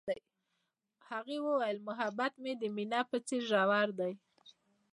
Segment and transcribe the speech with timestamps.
[1.09, 4.13] هغې وویل محبت یې د مینه په څېر ژور دی.